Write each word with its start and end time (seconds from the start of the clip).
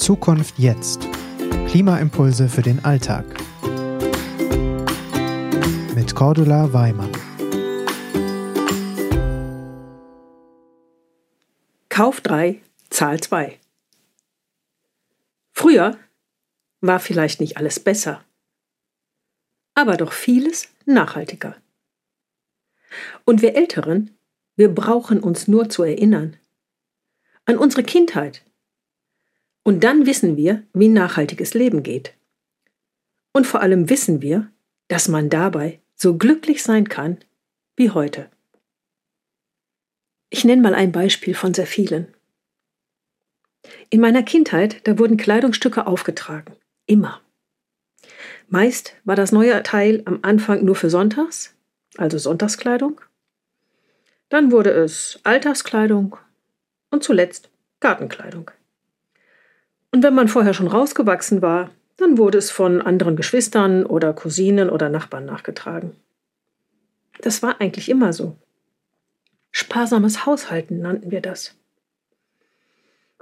Zukunft 0.00 0.58
jetzt. 0.58 1.06
Klimaimpulse 1.68 2.48
für 2.48 2.62
den 2.62 2.82
Alltag. 2.86 3.26
Mit 5.94 6.14
Cordula 6.14 6.72
Weimann. 6.72 7.12
Kauf 11.90 12.22
3, 12.22 12.62
Zahl 12.88 13.20
2. 13.20 13.58
Früher 15.52 15.98
war 16.80 16.98
vielleicht 16.98 17.40
nicht 17.40 17.58
alles 17.58 17.78
besser, 17.78 18.24
aber 19.74 19.98
doch 19.98 20.12
vieles 20.12 20.70
nachhaltiger. 20.86 21.56
Und 23.26 23.42
wir 23.42 23.54
Älteren, 23.54 24.16
wir 24.56 24.74
brauchen 24.74 25.20
uns 25.20 25.46
nur 25.46 25.68
zu 25.68 25.82
erinnern 25.82 26.38
an 27.44 27.58
unsere 27.58 27.82
Kindheit. 27.82 28.44
Und 29.62 29.84
dann 29.84 30.06
wissen 30.06 30.36
wir, 30.36 30.64
wie 30.72 30.88
nachhaltiges 30.88 31.54
Leben 31.54 31.82
geht. 31.82 32.14
Und 33.32 33.46
vor 33.46 33.60
allem 33.60 33.90
wissen 33.90 34.22
wir, 34.22 34.50
dass 34.88 35.08
man 35.08 35.30
dabei 35.30 35.80
so 35.94 36.16
glücklich 36.16 36.62
sein 36.62 36.88
kann 36.88 37.18
wie 37.76 37.90
heute. 37.90 38.30
Ich 40.30 40.44
nenne 40.44 40.62
mal 40.62 40.74
ein 40.74 40.92
Beispiel 40.92 41.34
von 41.34 41.54
sehr 41.54 41.66
vielen. 41.66 42.14
In 43.90 44.00
meiner 44.00 44.22
Kindheit, 44.22 44.86
da 44.86 44.98
wurden 44.98 45.16
Kleidungsstücke 45.16 45.86
aufgetragen. 45.86 46.56
Immer. 46.86 47.20
Meist 48.48 48.94
war 49.04 49.16
das 49.16 49.32
neue 49.32 49.62
Teil 49.62 50.02
am 50.06 50.20
Anfang 50.22 50.64
nur 50.64 50.74
für 50.74 50.90
Sonntags, 50.90 51.54
also 51.96 52.18
Sonntagskleidung. 52.18 53.00
Dann 54.28 54.50
wurde 54.50 54.70
es 54.70 55.20
Alltagskleidung 55.24 56.16
und 56.90 57.04
zuletzt 57.04 57.50
Gartenkleidung. 57.80 58.50
Und 59.92 60.02
wenn 60.02 60.14
man 60.14 60.28
vorher 60.28 60.54
schon 60.54 60.68
rausgewachsen 60.68 61.42
war, 61.42 61.70
dann 61.96 62.16
wurde 62.16 62.38
es 62.38 62.50
von 62.50 62.80
anderen 62.80 63.16
Geschwistern 63.16 63.84
oder 63.84 64.12
Cousinen 64.12 64.70
oder 64.70 64.88
Nachbarn 64.88 65.26
nachgetragen. 65.26 65.96
Das 67.20 67.42
war 67.42 67.60
eigentlich 67.60 67.88
immer 67.88 68.12
so. 68.12 68.36
Sparsames 69.52 70.24
Haushalten 70.24 70.80
nannten 70.80 71.10
wir 71.10 71.20
das. 71.20 71.56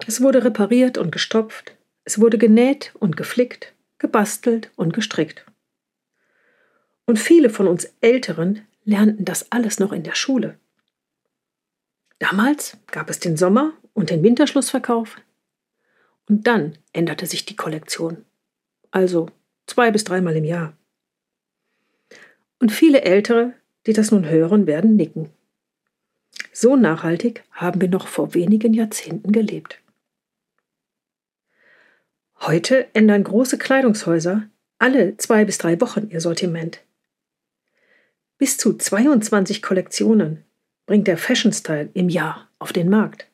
Es 0.06 0.22
wurde 0.22 0.44
repariert 0.44 0.98
und 0.98 1.10
gestopft, 1.10 1.74
es 2.04 2.20
wurde 2.20 2.38
genäht 2.38 2.92
und 2.98 3.16
geflickt, 3.16 3.74
gebastelt 3.98 4.70
und 4.76 4.92
gestrickt. 4.92 5.44
Und 7.04 7.18
viele 7.18 7.50
von 7.50 7.66
uns 7.66 7.92
Älteren 8.00 8.62
lernten 8.84 9.24
das 9.24 9.50
alles 9.50 9.80
noch 9.80 9.92
in 9.92 10.04
der 10.04 10.14
Schule. 10.14 10.58
Damals 12.18 12.76
gab 12.90 13.10
es 13.10 13.18
den 13.18 13.36
Sommer- 13.36 13.72
und 13.94 14.10
den 14.10 14.22
Winterschlussverkauf. 14.22 15.16
Und 16.28 16.46
dann 16.46 16.76
änderte 16.92 17.26
sich 17.26 17.46
die 17.46 17.56
Kollektion. 17.56 18.24
Also 18.90 19.28
zwei 19.66 19.90
bis 19.90 20.04
dreimal 20.04 20.36
im 20.36 20.44
Jahr. 20.44 20.76
Und 22.58 22.72
viele 22.72 23.02
Ältere, 23.02 23.54
die 23.86 23.92
das 23.92 24.10
nun 24.10 24.28
hören, 24.28 24.66
werden 24.66 24.96
nicken. 24.96 25.30
So 26.52 26.76
nachhaltig 26.76 27.44
haben 27.52 27.80
wir 27.80 27.88
noch 27.88 28.08
vor 28.08 28.34
wenigen 28.34 28.74
Jahrzehnten 28.74 29.32
gelebt. 29.32 29.80
Heute 32.40 32.86
ändern 32.94 33.24
große 33.24 33.58
Kleidungshäuser 33.58 34.48
alle 34.78 35.16
zwei 35.16 35.44
bis 35.44 35.58
drei 35.58 35.80
Wochen 35.80 36.08
ihr 36.10 36.20
Sortiment. 36.20 36.80
Bis 38.38 38.56
zu 38.56 38.76
22 38.76 39.60
Kollektionen 39.62 40.44
bringt 40.86 41.08
der 41.08 41.18
Fashion 41.18 41.52
Style 41.52 41.90
im 41.94 42.08
Jahr 42.08 42.48
auf 42.60 42.72
den 42.72 42.88
Markt. 42.88 43.26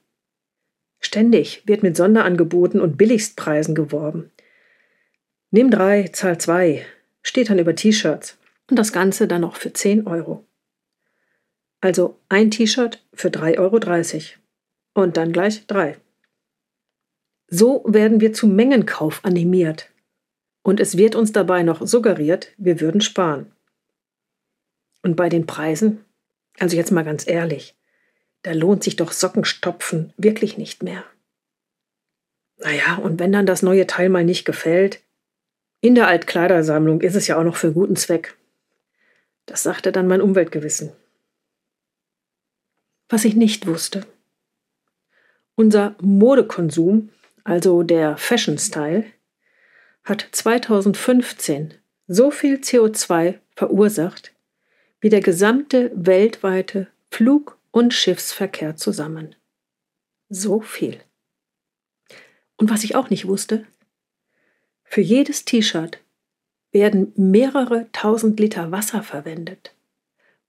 Ständig 1.04 1.62
wird 1.66 1.82
mit 1.82 1.98
Sonderangeboten 1.98 2.80
und 2.80 2.96
Billigstpreisen 2.96 3.74
geworben. 3.74 4.30
Nimm 5.50 5.70
drei, 5.70 6.04
zahl 6.04 6.38
zwei, 6.38 6.86
steht 7.22 7.50
dann 7.50 7.58
über 7.58 7.74
T-Shirts 7.74 8.38
und 8.70 8.78
das 8.78 8.90
Ganze 8.90 9.28
dann 9.28 9.42
noch 9.42 9.56
für 9.56 9.70
10 9.70 10.06
Euro. 10.06 10.46
Also 11.82 12.18
ein 12.30 12.50
T-Shirt 12.50 13.04
für 13.12 13.28
3,30 13.28 13.58
Euro. 13.58 14.40
Und 14.94 15.18
dann 15.18 15.32
gleich 15.32 15.66
drei. 15.66 15.98
So 17.48 17.84
werden 17.86 18.22
wir 18.22 18.32
zu 18.32 18.46
Mengenkauf 18.46 19.22
animiert. 19.26 19.90
Und 20.62 20.80
es 20.80 20.96
wird 20.96 21.16
uns 21.16 21.32
dabei 21.32 21.62
noch 21.62 21.86
suggeriert, 21.86 22.52
wir 22.56 22.80
würden 22.80 23.02
sparen. 23.02 23.52
Und 25.02 25.16
bei 25.16 25.28
den 25.28 25.44
Preisen? 25.44 26.02
Also 26.58 26.78
jetzt 26.78 26.92
mal 26.92 27.04
ganz 27.04 27.28
ehrlich, 27.28 27.76
da 28.44 28.52
lohnt 28.52 28.84
sich 28.84 28.96
doch 28.96 29.10
Sockenstopfen 29.12 30.12
wirklich 30.16 30.56
nicht 30.56 30.82
mehr. 30.82 31.04
Naja, 32.58 32.96
und 33.02 33.18
wenn 33.18 33.32
dann 33.32 33.46
das 33.46 33.62
neue 33.62 33.86
Teil 33.86 34.08
mal 34.08 34.24
nicht 34.24 34.44
gefällt, 34.44 35.00
in 35.80 35.94
der 35.94 36.06
Altkleidersammlung 36.06 37.00
ist 37.00 37.16
es 37.16 37.26
ja 37.26 37.36
auch 37.36 37.44
noch 37.44 37.56
für 37.56 37.72
guten 37.72 37.96
Zweck. 37.96 38.36
Das 39.44 39.62
sagte 39.62 39.92
dann 39.92 40.06
mein 40.06 40.22
Umweltgewissen 40.22 40.92
was 43.08 43.24
ich 43.24 43.36
nicht 43.36 43.66
wusste. 43.66 44.06
Unser 45.54 45.94
Modekonsum, 46.00 47.10
also 47.44 47.82
der 47.82 48.16
Fashion 48.16 48.58
Style, 48.58 49.04
hat 50.02 50.26
2015 50.32 51.74
so 52.06 52.30
viel 52.30 52.56
CO2 52.56 53.38
verursacht 53.54 54.32
wie 55.00 55.10
der 55.10 55.20
gesamte 55.20 55.92
weltweite 55.94 56.88
Flug- 57.10 57.56
und 57.74 57.92
Schiffsverkehr 57.92 58.76
zusammen. 58.76 59.34
So 60.28 60.60
viel. 60.60 61.00
Und 62.56 62.70
was 62.70 62.84
ich 62.84 62.94
auch 62.94 63.10
nicht 63.10 63.26
wusste, 63.26 63.66
für 64.84 65.00
jedes 65.00 65.44
T-Shirt 65.44 65.98
werden 66.70 67.12
mehrere 67.16 67.90
tausend 67.90 68.38
Liter 68.38 68.70
Wasser 68.70 69.02
verwendet. 69.02 69.74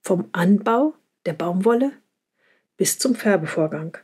Vom 0.02 0.30
Anbau 0.34 0.94
der 1.26 1.34
Baumwolle 1.34 1.94
bis 2.78 3.00
zum 3.00 3.16
Färbevorgang. 3.16 3.98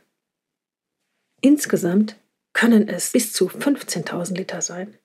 Insgesamt 1.40 2.16
können 2.52 2.88
es 2.88 3.12
bis 3.12 3.32
zu 3.32 3.46
15.000 3.46 4.34
Liter 4.34 4.62
sein. 4.62 4.98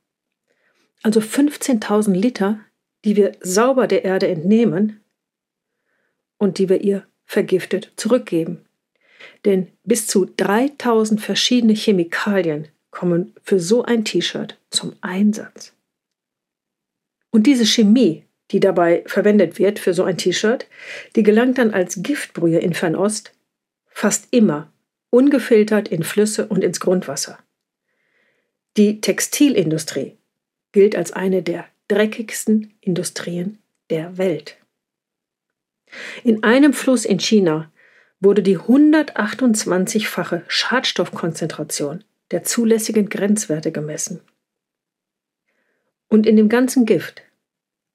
Also 1.03 1.19
15.000 1.19 2.13
Liter, 2.13 2.59
die 3.05 3.15
wir 3.15 3.33
sauber 3.41 3.85
der 3.85 4.05
Erde 4.05 4.27
entnehmen 4.27 5.03
und 6.39 6.57
die 6.57 6.67
wir 6.67 6.81
ihr 6.81 7.07
vergiftet 7.27 7.91
zurückgeben. 7.97 8.65
Denn 9.45 9.67
bis 9.83 10.07
zu 10.07 10.25
3000 10.25 11.21
verschiedene 11.21 11.73
Chemikalien 11.73 12.69
kommen 12.89 13.35
für 13.43 13.59
so 13.59 13.83
ein 13.83 14.03
T-Shirt 14.03 14.57
zum 14.71 14.95
Einsatz. 15.01 15.73
Und 17.29 17.43
diese 17.45 17.65
Chemie, 17.65 18.23
die 18.49 18.59
dabei 18.59 19.03
verwendet 19.05 19.59
wird 19.59 19.77
für 19.77 19.93
so 19.93 20.03
ein 20.03 20.17
T-Shirt, 20.17 20.65
die 21.15 21.23
gelangt 21.23 21.59
dann 21.59 21.71
als 21.71 22.01
Giftbrühe 22.01 22.59
in 22.59 22.73
Fernost 22.73 23.33
fast 23.85 24.27
immer 24.31 24.71
ungefiltert 25.09 25.87
in 25.87 26.03
Flüsse 26.03 26.47
und 26.47 26.63
ins 26.63 26.79
Grundwasser. 26.79 27.39
Die 28.77 29.01
Textilindustrie 29.01 30.17
gilt 30.71 30.95
als 30.95 31.11
eine 31.11 31.43
der 31.43 31.65
dreckigsten 31.87 32.73
Industrien 32.81 33.59
der 33.89 34.17
Welt. 34.17 34.57
In 36.23 36.43
einem 36.43 36.73
Fluss 36.73 37.05
in 37.05 37.19
China 37.19 37.71
wurde 38.19 38.41
die 38.41 38.57
128-fache 38.57 40.43
Schadstoffkonzentration 40.47 42.03
der 42.31 42.43
zulässigen 42.43 43.09
Grenzwerte 43.09 43.71
gemessen. 43.71 44.21
Und 46.09 46.25
in 46.25 46.35
dem 46.35 46.49
ganzen 46.49 46.85
Gift 46.85 47.21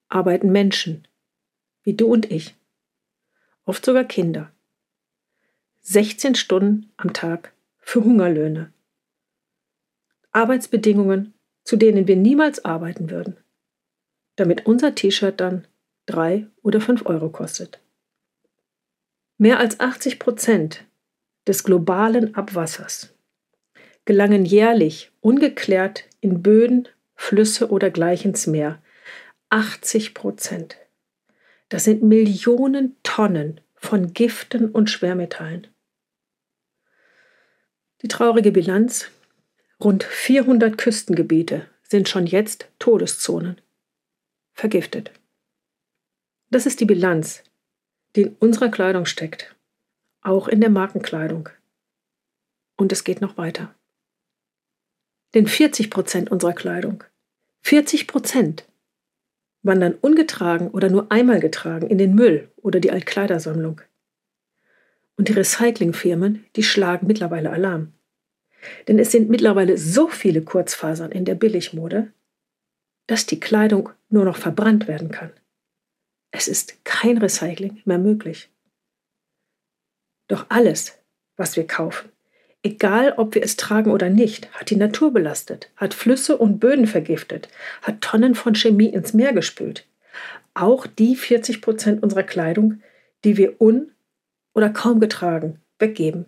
arbeiten 0.09 0.53
Menschen, 0.53 1.07
wie 1.83 1.95
du 1.95 2.07
und 2.07 2.31
ich, 2.31 2.55
oft 3.65 3.85
sogar 3.85 4.05
Kinder, 4.05 4.53
16 5.83 6.35
Stunden 6.35 6.93
am 6.97 7.13
Tag 7.13 7.53
für 7.81 8.05
Hungerlöhne. 8.05 8.73
Arbeitsbedingungen, 10.31 11.35
zu 11.65 11.77
denen 11.77 12.07
wir 12.07 12.17
niemals 12.17 12.65
arbeiten 12.65 13.11
würden, 13.11 13.37
damit 14.37 14.67
unser 14.67 14.95
T-Shirt 14.95 15.41
dann 15.41 15.67
drei 16.07 16.47
oder 16.63 16.81
fünf 16.81 17.05
Euro 17.07 17.29
kostet. 17.29 17.82
Mehr 19.43 19.59
als 19.59 19.81
80 19.81 20.21
Prozent 20.21 20.85
des 21.49 21.65
globalen 21.65 22.37
Abwassers 22.37 23.13
gelangen 24.05 24.45
jährlich 24.45 25.11
ungeklärt 25.21 26.05
in 26.21 26.45
Böden, 26.45 26.87
Flüsse 27.17 27.69
oder 27.73 27.91
gleich 27.91 28.25
ins 28.25 28.47
Meer. 28.47 28.81
80 29.49 30.15
Prozent. 30.15 30.77
Das 31.71 31.83
sind 31.83 32.05
Millionen 32.05 32.95
Tonnen 33.03 33.61
von 33.75 34.13
Giften 34.13 34.71
und 34.71 34.91
Schwermetallen. 34.91 35.67
Die 38.03 38.09
traurige 38.09 38.53
Bilanz? 38.53 39.11
Rund 39.83 40.05
400 40.05 40.79
Küstengebiete 40.79 41.67
sind 41.83 42.09
schon 42.09 42.27
jetzt 42.27 42.69
Todeszonen. 42.79 43.61
Vergiftet. 44.53 45.11
Das 46.49 46.65
ist 46.65 46.79
die 46.79 46.87
Bilanz, 46.87 47.43
die 48.17 48.23
in 48.23 48.37
unserer 48.39 48.69
Kleidung 48.69 49.07
steckt. 49.07 49.55
Auch 50.21 50.49
in 50.49 50.61
der 50.61 50.71
Markenkleidung. 50.71 51.49
Und 52.77 52.93
es 52.93 53.05
geht 53.05 53.21
noch 53.21 53.37
weiter. 53.37 53.75
Denn 55.35 55.47
40 55.47 55.91
Prozent 55.91 56.31
unserer 56.31 56.53
Kleidung, 56.53 57.05
40 57.63 58.07
Prozent 58.07 58.67
wandern 59.63 59.95
ungetragen 60.01 60.69
oder 60.69 60.91
nur 60.91 61.11
einmal 61.11 61.41
getragen 61.41 61.87
in 61.87 61.99
den 61.99 62.15
Müll 62.15 62.51
oder 62.57 62.81
die 62.81 62.91
Altkleidersammlung. 62.91 63.81
Und 65.17 65.29
die 65.29 65.33
Recyclingfirmen, 65.33 66.45
die 66.57 66.63
schlagen 66.63 67.07
mittlerweile 67.07 67.51
Alarm. 67.51 67.93
Denn 68.89 68.99
es 68.99 69.13
sind 69.13 69.29
mittlerweile 69.29 69.79
so 69.79 70.09
viele 70.09 70.43
Kurzfasern 70.43 71.13
in 71.13 71.25
der 71.25 71.35
Billigmode, 71.35 72.13
dass 73.07 73.27
die 73.27 73.41
Kleidung 73.41 73.91
nur 74.09 74.25
noch 74.25 74.37
verbrannt 74.37 74.89
werden 74.89 75.11
kann. 75.11 75.31
Es 76.33 76.49
ist 76.49 76.85
kein 76.85 77.19
Recycling 77.19 77.83
mehr 77.85 77.99
möglich. 77.99 78.51
Doch 80.29 80.47
alles, 80.49 80.99
was 81.37 81.57
wir 81.57 81.67
kaufen, 81.67 82.11
egal 82.63 83.15
ob 83.19 83.35
wir 83.35 83.43
es 83.43 83.57
tragen 83.57 83.91
oder 83.91 84.09
nicht, 84.09 84.51
hat 84.53 84.71
die 84.71 84.77
Natur 84.77 85.13
belastet, 85.13 85.71
hat 85.77 85.95
Flüsse 85.95 86.37
und 86.39 86.59
Böden 86.59 86.87
vergiftet, 86.87 87.49
hat 87.83 88.01
Tonnen 88.01 88.35
von 88.35 88.55
Chemie 88.55 88.89
ins 88.89 89.13
Meer 89.13 89.33
gespült. 89.33 89.87
Auch 90.55 90.87
die 90.87 91.17
40 91.17 91.61
Prozent 91.61 92.03
unserer 92.03 92.23
Kleidung, 92.23 92.83
die 93.25 93.37
wir 93.37 93.61
un- 93.61 93.93
oder 94.55 94.71
kaum 94.71 95.01
getragen, 95.01 95.61
weggeben 95.79 96.25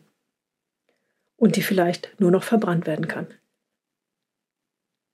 und 1.36 1.56
die 1.56 1.62
vielleicht 1.62 2.14
nur 2.18 2.30
noch 2.30 2.44
verbrannt 2.44 2.86
werden 2.86 3.08
kann. 3.08 3.26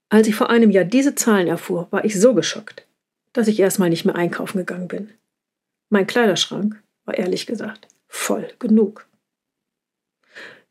Als 0.08 0.26
ich 0.26 0.34
vor 0.34 0.50
einem 0.50 0.70
Jahr 0.70 0.84
diese 0.84 1.14
Zahlen 1.14 1.46
erfuhr, 1.46 1.86
war 1.90 2.04
ich 2.04 2.18
so 2.20 2.34
geschockt, 2.34 2.86
dass 3.32 3.48
ich 3.48 3.60
erstmal 3.60 3.90
nicht 3.90 4.04
mehr 4.04 4.16
einkaufen 4.16 4.58
gegangen 4.58 4.88
bin. 4.88 5.10
Mein 5.88 6.06
Kleiderschrank 6.06 6.82
war 7.04 7.16
ehrlich 7.16 7.46
gesagt 7.46 7.88
voll 8.08 8.48
genug. 8.58 9.06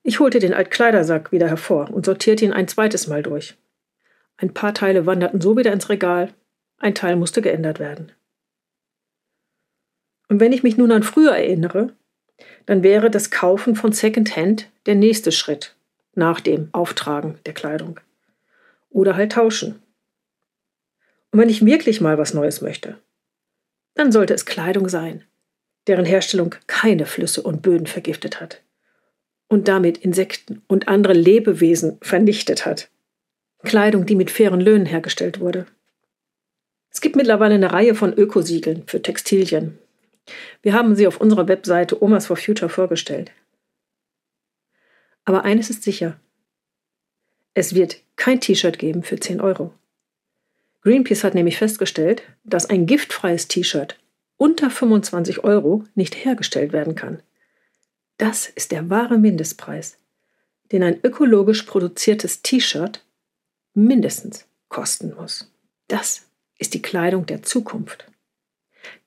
Ich 0.04 0.20
holte 0.20 0.40
den 0.40 0.54
Altkleidersack 0.54 1.32
wieder 1.32 1.48
hervor 1.48 1.92
und 1.92 2.06
sortierte 2.06 2.46
ihn 2.46 2.54
ein 2.54 2.68
zweites 2.68 3.08
Mal 3.08 3.24
durch. 3.24 3.58
Ein 4.38 4.54
paar 4.54 4.74
Teile 4.74 5.06
wanderten 5.06 5.42
so 5.42 5.58
wieder 5.58 5.74
ins 5.74 5.90
Regal, 5.90 6.34
ein 6.78 6.96
Teil 6.96 7.16
musste 7.16 7.42
geändert 7.42 7.80
werden. 7.80 8.12
Und 10.30 10.40
wenn 10.40 10.54
ich 10.54 10.64
mich 10.64 10.78
nun 10.78 10.92
an 10.92 11.04
früher 11.04 11.36
erinnere, 11.36 11.94
dann 12.66 12.84
wäre 12.84 13.10
das 13.10 13.32
Kaufen 13.32 13.76
von 13.76 13.92
Secondhand 13.92 14.70
der 14.86 14.96
nächste 14.96 15.32
Schritt 15.32 15.76
nach 16.16 16.40
dem 16.40 16.70
Auftragen 16.72 17.40
der 17.46 17.54
Kleidung. 17.54 18.00
Oder 18.90 19.16
halt 19.16 19.34
tauschen. 19.34 19.82
Und 21.32 21.40
wenn 21.40 21.50
ich 21.50 21.66
wirklich 21.66 22.02
mal 22.02 22.18
was 22.18 22.34
Neues 22.34 22.62
möchte, 22.62 22.98
dann 23.96 24.12
sollte 24.12 24.34
es 24.34 24.46
Kleidung 24.46 24.90
sein, 24.90 25.24
deren 25.88 26.06
Herstellung 26.06 26.56
keine 26.68 27.06
Flüsse 27.06 27.42
und 27.42 27.62
Böden 27.62 27.88
vergiftet 27.88 28.40
hat 28.40 28.62
und 29.48 29.68
damit 29.68 29.98
Insekten 29.98 30.62
und 30.68 30.88
andere 30.88 31.14
Lebewesen 31.14 31.98
vernichtet 32.02 32.66
hat. 32.66 32.90
Kleidung, 33.64 34.06
die 34.06 34.16
mit 34.16 34.32
fairen 34.32 34.62
Löhnen 34.62 34.86
hergestellt 34.86 35.40
wurde. 35.40 35.66
Es 36.92 37.02
gibt 37.02 37.16
mittlerweile 37.16 37.56
eine 37.56 37.72
Reihe 37.72 37.94
von 37.94 38.14
Ökosiegeln 38.14 38.84
für 38.88 39.02
Textilien, 39.02 39.78
wir 40.62 40.74
haben 40.74 40.96
sie 40.96 41.08
auf 41.08 41.20
unserer 41.22 41.48
Webseite 41.48 42.02
Omas 42.02 42.28
for 42.28 42.38
Future 42.38 42.70
vorgestellt. 42.70 43.32
Aber 45.26 45.44
eines 45.44 45.70
ist 45.70 45.84
sicher. 45.84 46.20
Es 47.54 47.76
wird 47.76 48.02
kein 48.16 48.42
T-Shirt 48.42 48.80
geben 48.80 49.04
für 49.04 49.20
10 49.20 49.42
Euro. 49.42 49.74
Greenpeace 50.82 51.24
hat 51.24 51.36
nämlich 51.36 51.58
festgestellt, 51.58 52.24
dass 52.44 52.70
ein 52.70 52.86
giftfreies 52.86 53.48
T-Shirt 53.48 54.00
unter 54.38 54.70
25 54.70 55.44
Euro 55.44 55.84
nicht 55.96 56.16
hergestellt 56.24 56.72
werden 56.72 56.96
kann. 56.96 57.22
Das 58.18 58.48
ist 58.48 58.72
der 58.72 58.90
wahre 58.90 59.18
Mindestpreis, 59.18 59.98
den 60.72 60.84
ein 60.84 61.00
ökologisch 61.04 61.64
produziertes 61.64 62.42
T-Shirt 62.42 63.04
mindestens 63.74 64.46
kosten 64.70 65.14
muss. 65.16 65.52
Das 65.88 66.28
ist 66.58 66.74
die 66.74 66.82
Kleidung 66.82 67.26
der 67.26 67.44
Zukunft. 67.44 68.06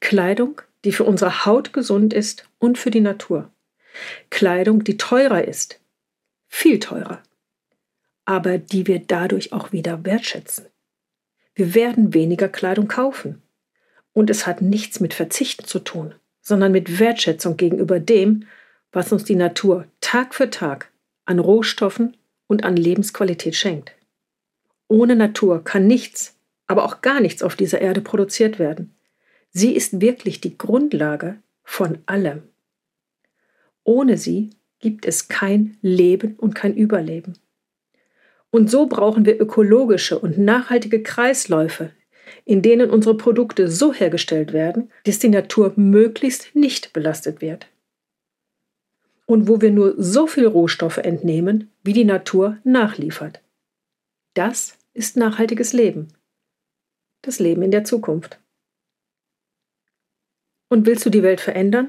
Kleidung, 0.00 0.60
die 0.84 0.92
für 0.92 1.04
unsere 1.04 1.46
Haut 1.46 1.72
gesund 1.72 2.12
ist 2.12 2.48
und 2.58 2.78
für 2.78 2.90
die 2.90 3.00
Natur. 3.00 3.50
Kleidung, 4.30 4.84
die 4.84 4.96
teurer 4.96 5.46
ist, 5.46 5.80
viel 6.48 6.78
teurer, 6.78 7.22
aber 8.24 8.58
die 8.58 8.86
wir 8.86 8.98
dadurch 8.98 9.52
auch 9.52 9.72
wieder 9.72 10.04
wertschätzen. 10.04 10.66
Wir 11.54 11.74
werden 11.74 12.14
weniger 12.14 12.48
Kleidung 12.48 12.88
kaufen. 12.88 13.42
Und 14.12 14.30
es 14.30 14.46
hat 14.46 14.62
nichts 14.62 15.00
mit 15.00 15.14
Verzichten 15.14 15.64
zu 15.64 15.78
tun, 15.78 16.14
sondern 16.40 16.72
mit 16.72 16.98
Wertschätzung 16.98 17.56
gegenüber 17.56 17.98
dem, 17.98 18.46
was 18.92 19.12
uns 19.12 19.24
die 19.24 19.36
Natur 19.36 19.86
Tag 20.00 20.34
für 20.34 20.50
Tag 20.50 20.90
an 21.24 21.38
Rohstoffen 21.38 22.16
und 22.46 22.64
an 22.64 22.76
Lebensqualität 22.76 23.56
schenkt. 23.56 23.92
Ohne 24.88 25.16
Natur 25.16 25.64
kann 25.64 25.86
nichts, 25.86 26.34
aber 26.66 26.84
auch 26.84 27.00
gar 27.00 27.20
nichts 27.20 27.42
auf 27.42 27.56
dieser 27.56 27.80
Erde 27.80 28.02
produziert 28.02 28.58
werden. 28.58 28.94
Sie 29.50 29.74
ist 29.74 30.00
wirklich 30.00 30.40
die 30.40 30.58
Grundlage 30.58 31.38
von 31.64 31.98
allem. 32.06 32.42
Ohne 33.84 34.18
sie 34.18 34.50
gibt 34.78 35.06
es 35.06 35.28
kein 35.28 35.78
Leben 35.80 36.34
und 36.36 36.54
kein 36.54 36.74
Überleben. 36.74 37.34
Und 38.52 38.70
so 38.70 38.86
brauchen 38.86 39.24
wir 39.24 39.40
ökologische 39.40 40.18
und 40.18 40.36
nachhaltige 40.36 41.02
Kreisläufe, 41.02 41.90
in 42.44 42.60
denen 42.60 42.90
unsere 42.90 43.16
Produkte 43.16 43.70
so 43.70 43.94
hergestellt 43.94 44.52
werden, 44.52 44.92
dass 45.04 45.18
die 45.18 45.30
Natur 45.30 45.72
möglichst 45.76 46.54
nicht 46.54 46.92
belastet 46.92 47.40
wird. 47.40 47.66
Und 49.24 49.48
wo 49.48 49.62
wir 49.62 49.70
nur 49.70 49.94
so 49.96 50.26
viel 50.26 50.46
Rohstoffe 50.46 50.98
entnehmen, 50.98 51.70
wie 51.82 51.94
die 51.94 52.04
Natur 52.04 52.58
nachliefert. 52.62 53.40
Das 54.34 54.76
ist 54.92 55.16
nachhaltiges 55.16 55.72
Leben. 55.72 56.08
Das 57.22 57.38
Leben 57.38 57.62
in 57.62 57.70
der 57.70 57.84
Zukunft. 57.84 58.38
Und 60.68 60.84
willst 60.86 61.06
du 61.06 61.10
die 61.10 61.22
Welt 61.22 61.40
verändern? 61.40 61.88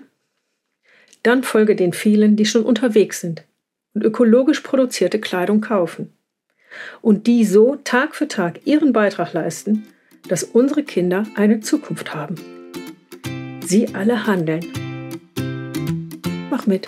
Dann 1.24 1.44
folge 1.44 1.76
den 1.76 1.92
vielen, 1.92 2.38
die 2.38 2.46
schon 2.46 2.64
unterwegs 2.64 3.20
sind 3.20 3.44
und 3.94 4.06
ökologisch 4.06 4.62
produzierte 4.62 5.20
Kleidung 5.20 5.60
kaufen. 5.60 6.14
Und 7.02 7.28
die 7.28 7.46
so 7.46 7.78
Tag 7.84 8.16
für 8.16 8.28
Tag 8.28 8.62
ihren 8.66 8.94
Beitrag 8.94 9.34
leisten, 9.34 9.88
dass 10.28 10.44
unsere 10.44 10.84
Kinder 10.84 11.26
eine 11.36 11.60
Zukunft 11.60 12.14
haben. 12.14 12.36
Sie 13.66 13.94
alle 13.94 14.28
handeln. 14.28 14.66
Mach 16.50 16.68
mit. 16.68 16.88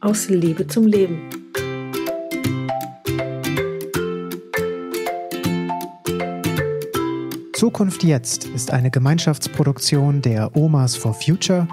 Aus 0.00 0.28
Liebe 0.28 0.66
zum 0.66 0.86
Leben. 0.86 1.22
Zukunft 7.64 8.04
jetzt 8.04 8.44
ist 8.48 8.70
eine 8.70 8.90
Gemeinschaftsproduktion 8.90 10.20
der 10.20 10.54
Omas 10.54 10.96
for 10.96 11.14
Future 11.14 11.66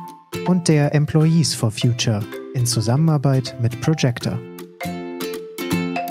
und 0.47 0.67
der 0.67 0.95
Employees 0.95 1.53
for 1.53 1.71
Future 1.71 2.21
in 2.53 2.65
Zusammenarbeit 2.65 3.55
mit 3.61 3.81
Projector. 3.81 4.39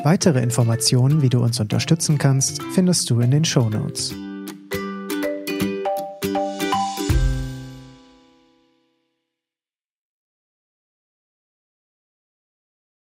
Weitere 0.02 0.40
Informationen, 0.40 1.20
wie 1.20 1.28
du 1.28 1.42
uns 1.42 1.60
unterstützen 1.60 2.16
kannst, 2.16 2.62
findest 2.74 3.10
du 3.10 3.20
in 3.20 3.30
den 3.30 3.44
Show 3.44 3.68
Notes. 3.68 4.14